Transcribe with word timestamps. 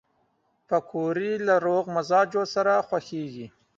پکورې 0.67 1.31
له 1.47 1.55
روغ 1.65 1.83
مزاجو 1.95 2.43
سره 2.55 2.73
خوښېږي 2.87 3.47